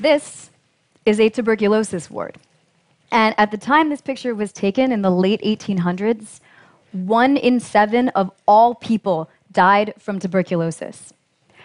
[0.00, 0.50] This
[1.04, 2.38] is a tuberculosis ward.
[3.12, 6.40] And at the time this picture was taken in the late 1800s,
[6.92, 11.12] one in seven of all people died from tuberculosis.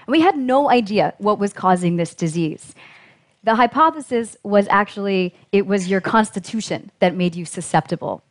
[0.05, 2.75] And we had no idea what was causing this disease.
[3.45, 8.22] The hypothesis was actually it was your constitution that made you susceptible.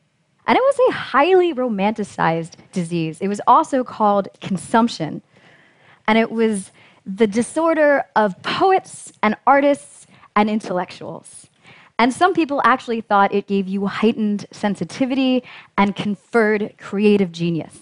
[0.47, 3.23] And it was a highly romanticized disease.
[3.23, 5.23] It was also called consumption.
[6.07, 6.71] And it was
[7.07, 11.49] the disorder of poets and artists and intellectuals.
[11.99, 15.45] And some people actually thought it gave you heightened sensitivity
[15.79, 17.81] and conferred creative genius.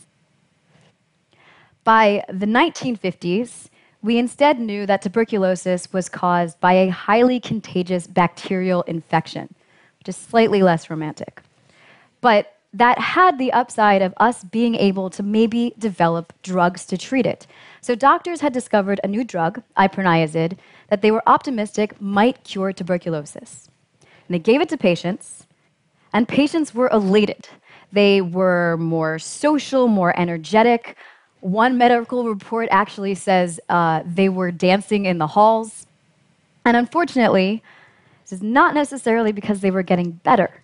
[1.84, 3.68] By the 1950s,
[4.02, 9.54] we instead knew that tuberculosis was caused by a highly contagious bacterial infection,
[9.98, 11.42] which is slightly less romantic.
[12.20, 17.26] But that had the upside of us being able to maybe develop drugs to treat
[17.26, 17.46] it.
[17.82, 20.56] So doctors had discovered a new drug, iproniazid,
[20.88, 23.68] that they were optimistic might cure tuberculosis.
[24.00, 25.46] And they gave it to patients,
[26.14, 27.48] and patients were elated.
[27.92, 30.96] They were more social, more energetic,
[31.42, 35.86] one medical report actually says uh, they were dancing in the halls.
[36.64, 37.64] And unfortunately,
[38.22, 40.62] this is not necessarily because they were getting better.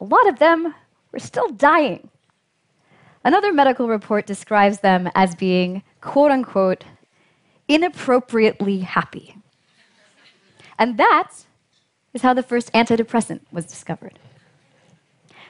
[0.00, 0.74] A lot of them
[1.12, 2.08] were still dying.
[3.24, 6.84] Another medical report describes them as being, quote unquote,
[7.68, 9.36] inappropriately happy.
[10.78, 11.32] And that
[12.12, 14.18] is how the first antidepressant was discovered.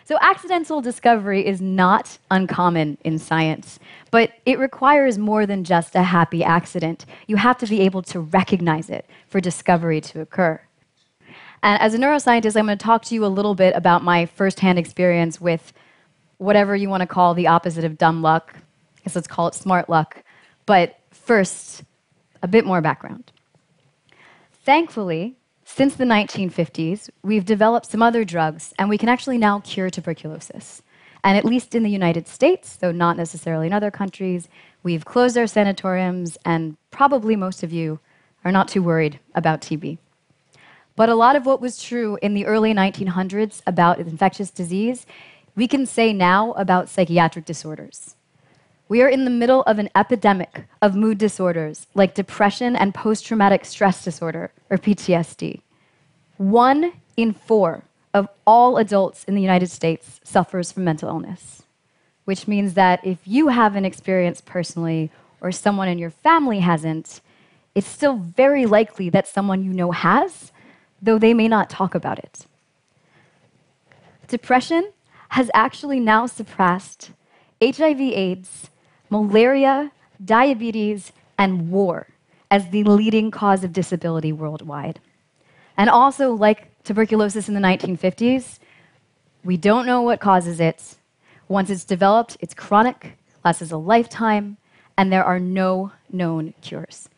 [0.06, 3.78] So, accidental discovery is not uncommon in science,
[4.10, 7.06] but it requires more than just a happy accident.
[7.26, 10.60] You have to be able to recognize it for discovery to occur.
[11.62, 14.26] And as a neuroscientist, I'm going to talk to you a little bit about my
[14.26, 15.72] firsthand experience with
[16.44, 18.54] whatever you want to call the opposite of dumb luck.
[18.56, 20.22] I guess let's call it smart luck.
[20.66, 21.82] But first,
[22.42, 23.32] a bit more background.
[24.64, 29.90] Thankfully, since the 1950s, we've developed some other drugs, and we can actually now cure
[29.90, 30.82] tuberculosis.
[31.22, 34.48] And at least in the United States, though not necessarily in other countries,
[34.82, 37.98] we've closed our sanatoriums, and probably most of you
[38.44, 39.98] are not too worried about TB.
[40.96, 45.06] But a lot of what was true in the early 1900s about infectious disease,
[45.56, 48.16] we can say now about psychiatric disorders.
[48.88, 53.24] We are in the middle of an epidemic of mood disorders like depression and post
[53.24, 55.60] traumatic stress disorder, or PTSD.
[56.36, 61.62] One in four of all adults in the United States suffers from mental illness,
[62.24, 65.10] which means that if you haven't experienced personally
[65.40, 67.20] or someone in your family hasn't,
[67.74, 70.52] it's still very likely that someone you know has,
[71.02, 72.46] though they may not talk about it.
[74.28, 74.92] Depression
[75.34, 77.10] has actually now surpassed
[77.60, 78.70] HIV/AIDS
[79.10, 79.90] malaria,
[80.24, 82.06] diabetes, and war
[82.52, 85.00] as the leading cause of disability worldwide.
[85.76, 88.60] And also, like tuberculosis in the 1950s,
[89.42, 90.94] we don't know what causes it.
[91.48, 94.56] Once it's developed, it's chronic, lasts a lifetime,
[94.96, 97.08] and there are no known cures.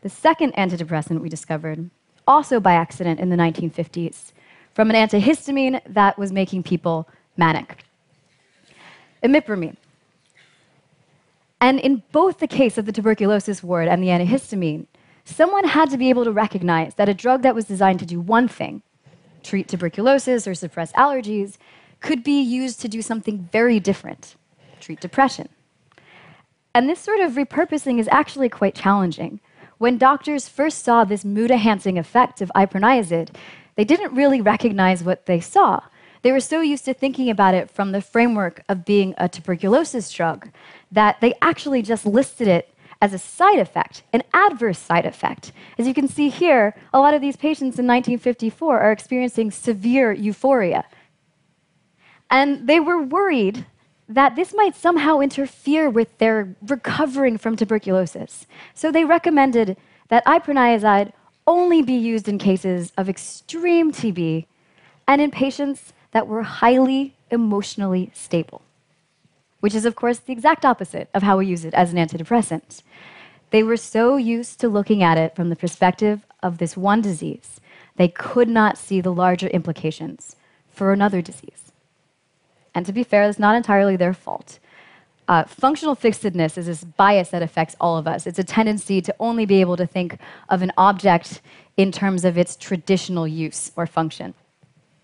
[0.00, 1.90] The second antidepressant we discovered,
[2.26, 4.32] also by accident in the 1950s,
[4.74, 7.84] from an antihistamine that was making people manic.
[9.22, 9.76] Imipramine.
[11.60, 14.86] And in both the case of the tuberculosis ward and the antihistamine,
[15.24, 18.20] someone had to be able to recognize that a drug that was designed to do
[18.20, 18.82] one thing,
[19.42, 21.56] treat tuberculosis or suppress allergies,
[22.00, 24.34] could be used to do something very different,
[24.80, 25.48] treat depression.
[26.74, 29.40] And this sort of repurposing is actually quite challenging.
[29.78, 33.34] When doctors first saw this mood enhancing effect of iproniazid,
[33.76, 35.80] they didn't really recognize what they saw.
[36.22, 40.10] They were so used to thinking about it from the framework of being a tuberculosis
[40.10, 40.50] drug
[40.90, 45.52] that they actually just listed it as a side effect, an adverse side effect.
[45.76, 50.12] As you can see here, a lot of these patients in 1954 are experiencing severe
[50.12, 50.86] euphoria.
[52.30, 53.66] And they were worried
[54.08, 58.46] that this might somehow interfere with their recovering from tuberculosis.
[58.72, 59.76] So they recommended
[60.08, 61.12] that iproniazid
[61.46, 64.46] only be used in cases of extreme TB
[65.06, 68.62] and in patients that were highly emotionally stable,
[69.60, 72.82] which is, of course, the exact opposite of how we use it as an antidepressant.
[73.50, 77.60] They were so used to looking at it from the perspective of this one disease,
[77.96, 80.36] they could not see the larger implications
[80.68, 81.72] for another disease.
[82.74, 84.58] And to be fair, it's not entirely their fault.
[85.26, 88.26] Uh, functional fixedness is this bias that affects all of us.
[88.26, 90.18] It's a tendency to only be able to think
[90.50, 91.40] of an object
[91.76, 94.34] in terms of its traditional use or function.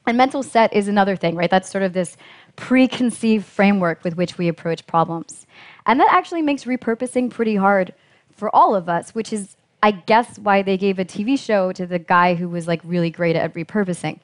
[0.06, 1.50] And mental set is another thing, right?
[1.50, 2.16] That's sort of this
[2.56, 5.46] preconceived framework with which we approach problems.
[5.86, 7.94] And that actually makes repurposing pretty hard
[8.30, 11.86] for all of us, which is I guess why they gave a TV show to
[11.86, 14.20] the guy who was like really great at repurposing.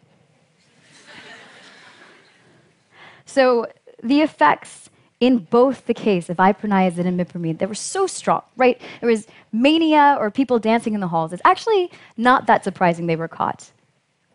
[3.25, 3.67] so
[4.03, 4.91] the effects
[5.21, 8.81] in both the case of iproniazid and imipramine, they were so strong, right?
[9.01, 11.33] There was mania or people dancing in the halls.
[11.33, 13.71] It's actually not that surprising they were caught.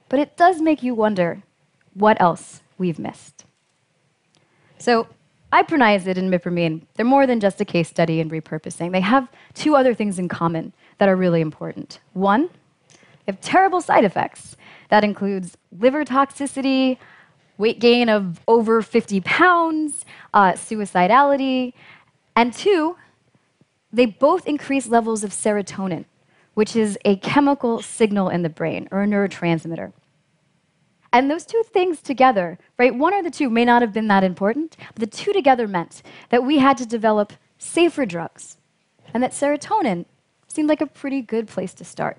[0.09, 1.43] But it does make you wonder
[1.93, 3.45] what else we've missed.
[4.77, 5.07] So
[5.53, 8.91] iproniazid and imipramine, they're more than just a case study in repurposing.
[8.91, 11.99] They have two other things in common that are really important.
[12.13, 12.49] One,
[12.89, 14.55] they have terrible side effects.
[14.89, 16.97] That includes liver toxicity,
[17.57, 21.73] weight gain of over 50 pounds, uh, suicidality.
[22.35, 22.97] And two,
[23.91, 26.05] they both increase levels of serotonin,
[26.53, 29.93] which is a chemical signal in the brain or a neurotransmitter.
[31.13, 34.23] And those two things together, right, one or the two may not have been that
[34.23, 38.57] important, but the two together meant that we had to develop safer drugs
[39.13, 40.05] and that serotonin
[40.47, 42.17] seemed like a pretty good place to start.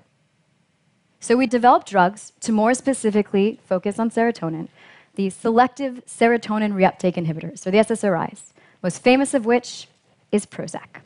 [1.19, 4.67] So we developed drugs to more specifically focus on serotonin,
[5.15, 9.87] the selective serotonin reuptake inhibitors, or the SSRIs, most famous of which
[10.31, 11.01] is Prozac.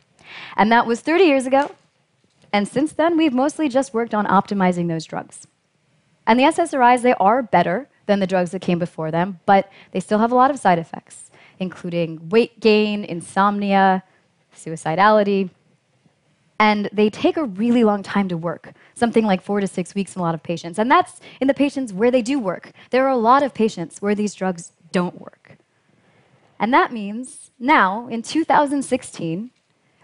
[0.55, 1.75] And that was 30 years ago,
[2.53, 5.47] and since then we've mostly just worked on optimizing those drugs.
[6.25, 9.99] And the SSRIs, they are better than the drugs that came before them, but they
[9.99, 14.03] still have a lot of side effects, including weight gain, insomnia,
[14.55, 15.49] suicidality.
[16.59, 20.15] And they take a really long time to work, something like four to six weeks
[20.15, 20.79] in a lot of patients.
[20.79, 22.71] And that's in the patients where they do work.
[22.89, 25.57] There are a lot of patients where these drugs don't work.
[26.59, 29.51] And that means now, in 2016,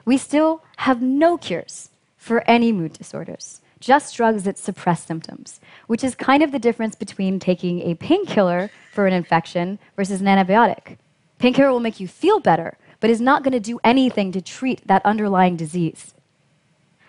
[0.05, 6.05] we still have no cures for any mood disorders just drugs that suppress symptoms, which
[6.05, 10.97] is kind of the difference between taking a painkiller for an infection versus an antibiotic.
[11.37, 14.87] Painkiller will make you feel better, but is not going to do anything to treat
[14.87, 16.13] that underlying disease.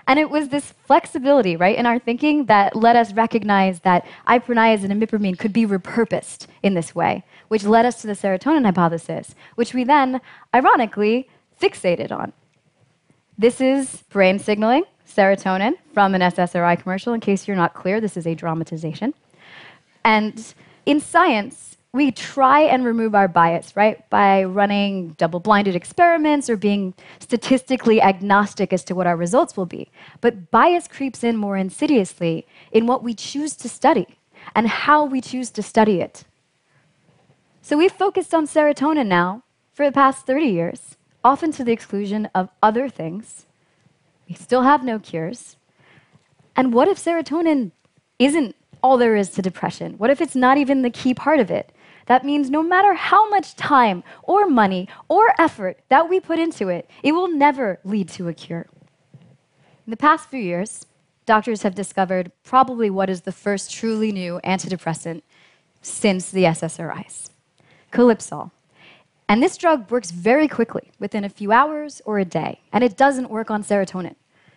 [0.07, 4.91] And it was this flexibility, right, in our thinking that let us recognize that iproniazid
[4.91, 9.35] and imipramine could be repurposed in this way, which led us to the serotonin hypothesis,
[9.55, 10.21] which we then,
[10.55, 11.29] ironically,
[11.61, 12.33] fixated on.
[13.39, 17.15] This is brain signaling serotonin from an SSRI commercial.
[17.15, 19.15] In case you're not clear, this is a dramatization.
[20.05, 20.55] And
[20.85, 24.09] in science, we try and remove our bias, right?
[24.11, 29.65] By running double blinded experiments or being statistically agnostic as to what our results will
[29.65, 29.89] be.
[30.21, 34.19] But bias creeps in more insidiously in what we choose to study
[34.57, 36.25] and how we choose to study it.
[37.63, 42.29] So we've focused on serotonin now for the past 30 years, often to the exclusion
[42.35, 43.47] of other things
[44.29, 45.57] we still have no cures.
[46.57, 47.71] And what if serotonin
[48.19, 49.95] isn't all there is to depression?
[49.99, 51.74] What if it's not even the key part of it?
[52.07, 56.69] That means no matter how much time or money or effort that we put into
[56.69, 58.67] it, it will never lead to a cure.
[59.87, 60.87] In the past few years,
[61.27, 65.23] doctors have discovered probably what is the first truly new antidepressant
[65.83, 67.31] since the SSRIs
[67.93, 68.51] Calypsol.
[69.29, 72.97] And this drug works very quickly, within a few hours or a day, and it
[72.97, 74.17] doesn't work on serotonin.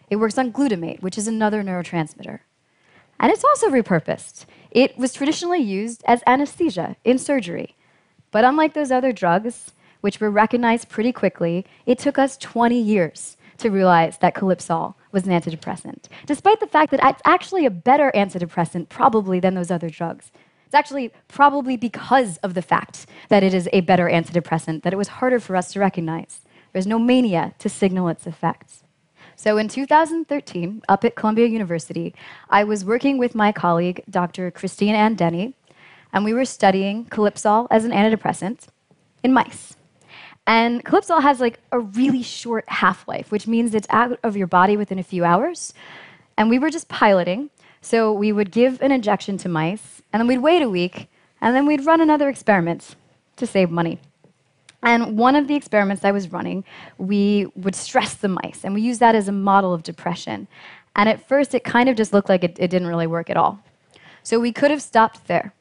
[0.09, 2.39] It works on glutamate, which is another neurotransmitter.
[3.19, 4.45] And it's also repurposed.
[4.77, 7.75] It was traditionally used as anesthesia in surgery.
[8.29, 13.37] But unlike those other drugs, which were recognized pretty quickly, it took us 20 years
[13.57, 18.11] to realize that Calypsol was an antidepressant, despite the fact that it's actually a better
[18.13, 20.31] antidepressant, probably, than those other drugs.
[20.67, 24.97] It's actually probably because of the fact that it is a better antidepressant that it
[24.97, 26.41] was harder for us to recognize.
[26.71, 28.83] There's no mania to signal its effects.
[29.39, 32.15] So in 2013, up at Columbia University,
[32.49, 34.49] I was working with my colleague, Dr.
[34.49, 35.53] Christine Ann Denny,
[36.11, 38.65] and we were studying Calypsol as an antidepressant
[39.23, 39.75] in mice.
[40.47, 44.47] And Calypsol has like a really short half life, which means it's out of your
[44.47, 45.71] body within a few hours.
[46.35, 47.51] And we were just piloting.
[47.79, 51.55] So we would give an injection to mice, and then we'd wait a week, and
[51.55, 52.95] then we'd run another experiment
[53.35, 53.99] to save money.
[54.83, 56.63] And one of the experiments I was running,
[56.97, 60.47] we would stress the mice, and we used that as a model of depression.
[60.95, 63.37] And at first, it kind of just looked like it, it didn't really work at
[63.37, 63.59] all.
[64.23, 65.53] So we could have stopped there.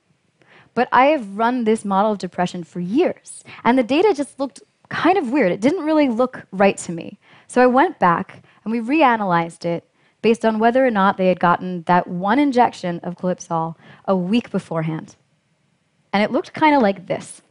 [0.74, 4.60] But I have run this model of depression for years, and the data just looked
[4.88, 5.52] kind of weird.
[5.52, 7.18] It didn't really look right to me.
[7.48, 9.84] So I went back and we reanalyzed it
[10.22, 14.50] based on whether or not they had gotten that one injection of Calypsol a week
[14.50, 15.16] beforehand.
[16.12, 17.42] And it looked kind of like this.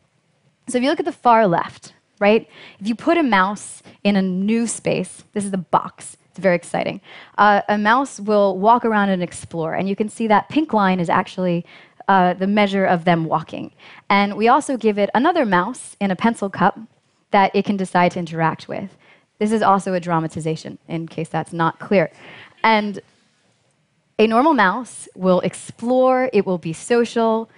[0.67, 2.47] So if you look at the far left, right,
[2.79, 6.55] if you put a mouse in a new space, this is the box, it's very
[6.55, 7.01] exciting.
[7.37, 10.99] Uh, a mouse will walk around and explore, and you can see that pink line
[10.99, 11.65] is actually
[12.07, 13.71] uh, the measure of them walking.
[14.09, 16.79] And we also give it another mouse in a pencil cup
[17.31, 18.95] that it can decide to interact with.
[19.39, 22.11] This is also a dramatization, in case that's not clear.
[22.63, 22.99] And
[24.17, 27.49] a normal mouse will explore, it will be social,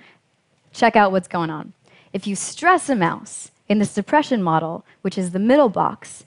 [0.71, 1.73] check out what's going on.
[2.17, 6.25] If you stress a mouse in the suppression model, which is the middle box,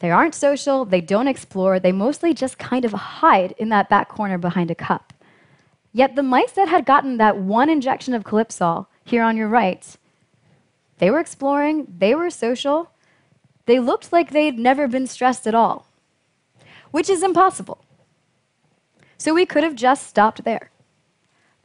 [0.00, 4.08] they aren't social, they don't explore, they mostly just kind of hide in that back
[4.08, 5.12] corner behind a cup.
[5.92, 9.96] Yet the mice that had gotten that one injection of Calypsol here on your right,
[10.98, 12.90] they were exploring, they were social,
[13.66, 15.86] they looked like they'd never been stressed at all,
[16.90, 17.84] which is impossible.
[19.16, 20.72] So we could have just stopped there.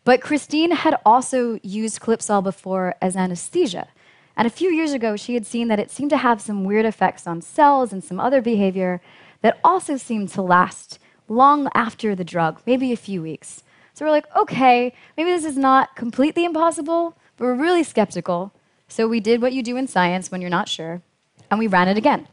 [0.06, 3.88] But Christine had also used Calypsol before as anesthesia.
[4.36, 6.86] And a few years ago, she had seen that it seemed to have some weird
[6.86, 9.02] effects on cells and some other behavior
[9.42, 13.64] that also seemed to last long after the drug, maybe a few weeks.
[13.94, 18.52] So we're like, okay, maybe this is not completely impossible, but we're really skeptical.
[18.88, 21.02] So we did what you do in science when you're not sure,
[21.50, 22.28] and we ran it again.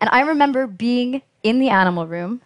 [0.00, 2.40] And I remember being in the animal room,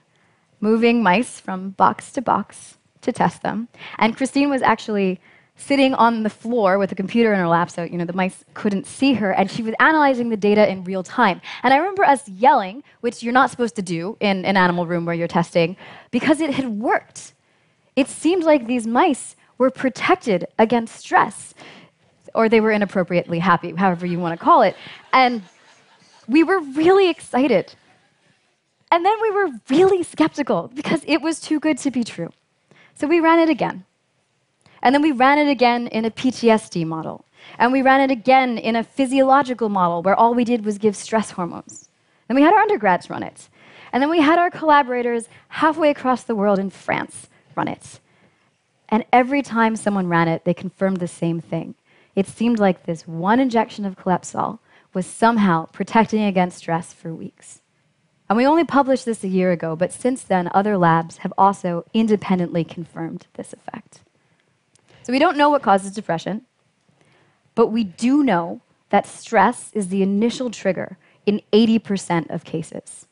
[0.60, 3.68] moving mice from box to box to test them.
[3.98, 5.18] And Christine was actually
[5.56, 8.44] sitting on the floor with a computer in her lap, so you know the mice
[8.52, 11.40] couldn't see her, and she was analyzing the data in real time.
[11.62, 15.06] And I remember us yelling, which you're not supposed to do in an animal room
[15.06, 15.76] where you're testing,
[16.10, 17.32] because it had worked.
[17.96, 21.54] It seemed like these mice were protected against stress,
[22.34, 24.76] or they were inappropriately happy, however you want to call it.
[25.14, 25.42] And
[26.28, 27.74] we were really excited.
[28.90, 32.30] And then we were really skeptical because it was too good to be true.
[32.96, 33.84] So we ran it again.
[34.82, 37.26] And then we ran it again in a PTSD model.
[37.58, 40.96] And we ran it again in a physiological model where all we did was give
[40.96, 41.90] stress hormones.
[42.26, 43.48] Then we had our undergrads run it.
[43.92, 48.00] And then we had our collaborators halfway across the world in France run it.
[48.88, 51.74] And every time someone ran it, they confirmed the same thing.
[52.14, 54.58] It seemed like this one injection of Calypsol
[54.94, 57.60] was somehow protecting against stress for weeks.
[58.28, 61.84] And we only published this a year ago, but since then, other labs have also
[61.94, 64.00] independently confirmed this effect.
[65.02, 66.42] So we don't know what causes depression,
[67.54, 73.06] but we do know that stress is the initial trigger in 80% of cases.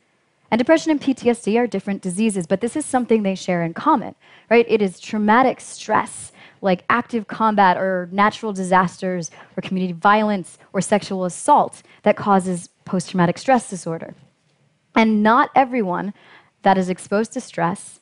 [0.50, 4.14] And depression and PTSD are different diseases, but this is something they share in common,
[4.50, 4.66] right?
[4.68, 11.24] It is traumatic stress like active combat or natural disasters or community violence or sexual
[11.24, 14.14] assault that causes post traumatic stress disorder.
[14.94, 16.14] And not everyone
[16.62, 18.00] that is exposed to stress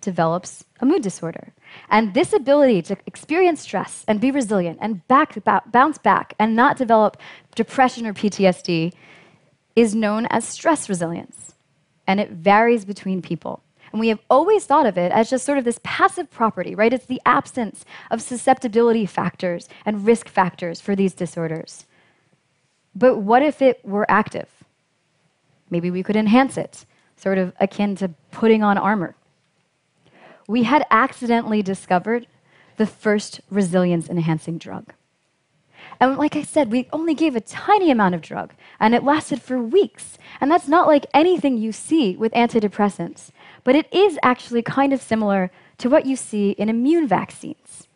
[0.00, 1.52] develops a mood disorder.
[1.88, 5.36] And this ability to experience stress and be resilient and back,
[5.72, 7.16] bounce back and not develop
[7.54, 8.92] depression or PTSD
[9.74, 11.54] is known as stress resilience.
[12.06, 13.62] And it varies between people.
[13.92, 16.92] And we have always thought of it as just sort of this passive property, right?
[16.92, 21.86] It's the absence of susceptibility factors and risk factors for these disorders.
[22.94, 24.48] But what if it were active?
[25.74, 29.16] Maybe we could enhance it, sort of akin to putting on armor.
[30.46, 32.28] We had accidentally discovered
[32.76, 34.92] the first resilience enhancing drug.
[35.98, 39.42] And like I said, we only gave a tiny amount of drug, and it lasted
[39.42, 40.16] for weeks.
[40.40, 43.30] And that's not like anything you see with antidepressants,
[43.64, 47.88] but it is actually kind of similar to what you see in immune vaccines.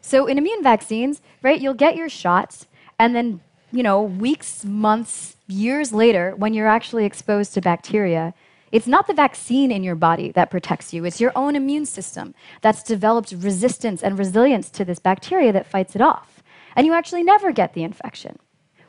[0.00, 2.66] So in immune vaccines, right, you'll get your shots,
[2.98, 3.40] and then,
[3.72, 8.34] you know, weeks, months, years later, when you're actually exposed to bacteria,
[8.72, 12.34] it's not the vaccine in your body that protects you, it's your own immune system
[12.60, 16.42] that's developed resistance and resilience to this bacteria that fights it off.
[16.76, 18.38] And you actually never get the infection,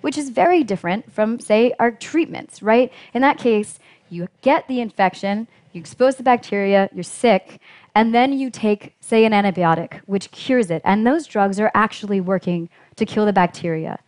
[0.01, 2.91] which is very different from, say, our treatments, right?
[3.13, 7.59] In that case, you get the infection, you expose the bacteria, you're sick,
[7.95, 10.81] and then you take, say, an antibiotic, which cures it.
[10.85, 13.99] And those drugs are actually working to kill the bacteria.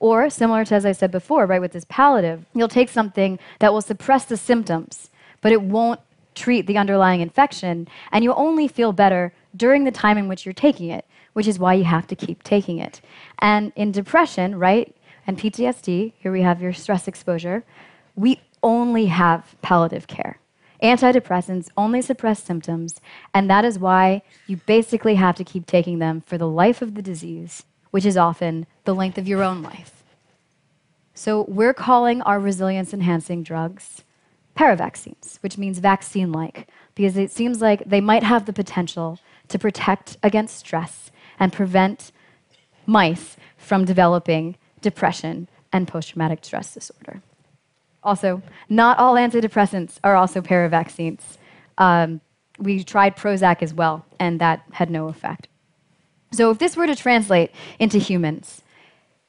[0.00, 3.72] Or, similar to as I said before, right, with this palliative, you'll take something that
[3.72, 5.10] will suppress the symptoms,
[5.42, 6.00] but it won't
[6.34, 10.54] treat the underlying infection, and you'll only feel better during the time in which you're
[10.54, 11.04] taking it,
[11.34, 13.02] which is why you have to keep taking it.
[13.40, 17.62] And in depression, right, and PTSD, here we have your stress exposure,
[18.16, 20.38] we only have palliative care.
[20.82, 23.02] Antidepressants only suppress symptoms,
[23.34, 26.94] and that is why you basically have to keep taking them for the life of
[26.94, 30.02] the disease which is often the length of your own life.
[31.14, 34.04] So we're calling our resilience enhancing drugs
[34.54, 39.18] paravaccines, which means vaccine like, because it seems like they might have the potential
[39.48, 42.12] to protect against stress and prevent
[42.84, 47.22] mice from developing depression and post traumatic stress disorder.
[48.02, 51.38] Also, not all antidepressants are also paravaccines.
[51.78, 52.20] Um,
[52.58, 55.48] we tried Prozac as well, and that had no effect.
[56.32, 58.62] So, if this were to translate into humans,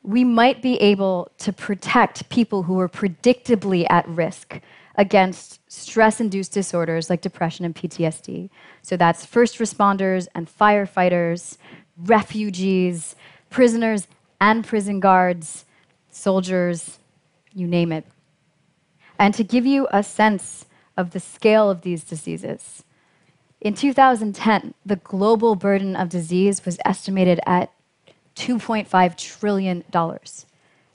[0.04, 4.60] we might be able to protect people who are predictably at risk
[4.96, 8.50] against stress induced disorders like depression and PTSD.
[8.82, 11.58] So that's first responders and firefighters,
[11.98, 13.16] refugees,
[13.50, 14.08] prisoners
[14.40, 15.66] and prison guards,
[16.10, 17.00] soldiers,
[17.54, 18.06] you name it.
[19.20, 20.66] And to give you a sense
[20.98, 22.84] of the scale of these diseases,
[23.62, 27.72] in 2010, the global burden of disease was estimated at
[28.36, 29.84] $2.5 trillion.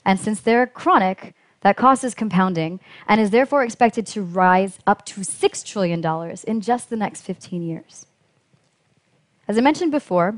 [0.05, 5.05] And since they're chronic, that cost is compounding and is therefore expected to rise up
[5.05, 8.05] to $6 trillion in just the next 15 years.
[9.47, 10.37] As I mentioned before,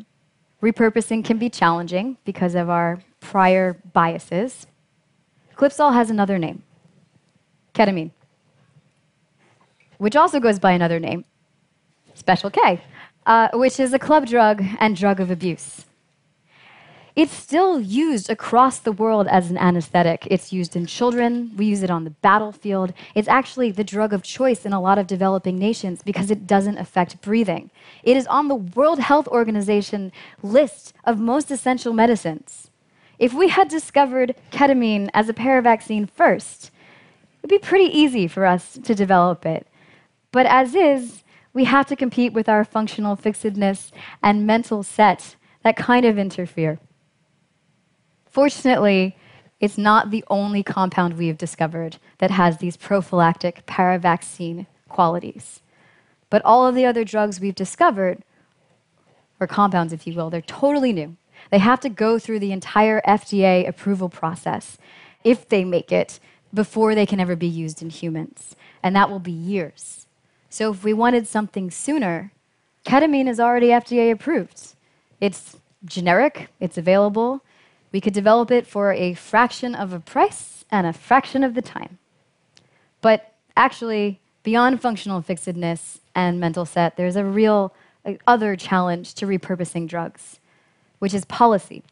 [0.62, 4.68] repurposing can be challenging because of our prior biases.
[5.58, 6.64] Calypsol has another name
[7.74, 8.12] ketamine,
[9.98, 11.24] which also goes by another name,
[12.20, 12.82] Special K,
[13.26, 15.86] uh, which is a club drug and drug of abuse.
[17.16, 20.28] It's still used across the world as an anesthetic.
[20.30, 22.94] It's used in children, we use it on the battlefield.
[23.16, 26.78] It's actually the drug of choice in a lot of developing nations because it doesn't
[26.78, 27.72] affect breathing.
[28.04, 30.12] It is on the World Health Organization
[30.44, 32.70] list of most essential medicines.
[33.18, 36.70] If we had discovered ketamine as a paravaccine first,
[37.42, 39.68] it'd be pretty easy for us to develop it.
[40.32, 41.24] But as is,
[41.60, 43.92] we have to compete with our functional fixedness
[44.24, 46.80] and mental sets that kind of interfere.
[48.30, 49.18] Fortunately,
[49.60, 55.60] it's not the only compound we have discovered that has these prophylactic paravaccine qualities.
[56.30, 58.24] But all of the other drugs we've discovered,
[59.42, 61.18] or compounds, if you will, they're totally new.
[61.52, 64.78] They have to go through the entire FDA approval process
[65.26, 66.22] if they make it
[66.54, 68.56] before they can ever be used in humans.
[68.82, 70.06] And that will be years.
[70.50, 72.32] So if we wanted something sooner,
[72.86, 74.76] ketamine is already FDA approved.
[75.22, 77.42] It's generic, it's available.
[77.92, 81.62] We could develop it for a fraction of a price and a fraction of the
[81.62, 81.98] time.
[83.02, 87.74] But actually, beyond functional fixedness and mental set, there's a real
[88.06, 90.40] uh, other challenge to repurposing drugs,
[91.00, 91.84] which is policy.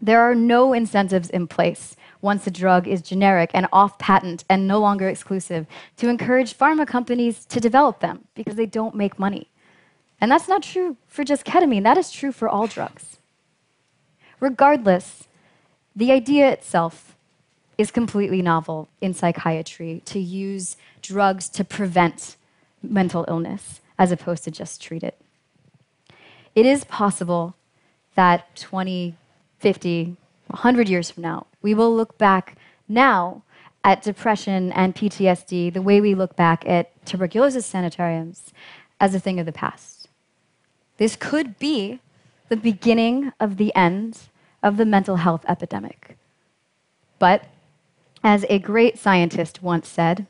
[0.00, 4.66] There are no incentives in place once a drug is generic and off patent and
[4.66, 9.48] no longer exclusive to encourage pharma companies to develop them because they don't make money.
[10.20, 13.18] And that's not true for just ketamine, that is true for all drugs.
[14.40, 15.28] Regardless,
[15.94, 17.16] the idea itself
[17.76, 22.36] is completely novel in psychiatry to use drugs to prevent
[22.82, 25.20] mental illness as opposed to just treat it.
[26.54, 27.54] It is possible
[28.16, 29.16] that 20,
[29.58, 30.16] 50,
[30.48, 32.56] 100 years from now, we will look back
[32.88, 33.42] now
[33.84, 38.52] at depression and PTSD the way we look back at tuberculosis sanitariums
[39.00, 40.08] as a thing of the past.
[40.96, 42.00] This could be
[42.48, 44.28] the beginning of the end
[44.62, 46.16] of the mental health epidemic.
[47.18, 47.44] But,
[48.22, 50.26] as a great scientist once said,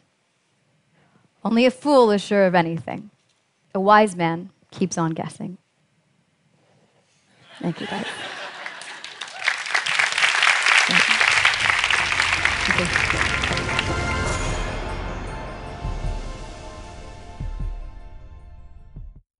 [1.44, 3.10] only a fool is sure of anything.
[3.74, 5.58] A wise man keeps on guessing.
[7.60, 8.06] Thank you, guys.